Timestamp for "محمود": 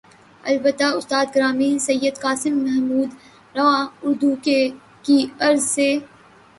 2.63-3.09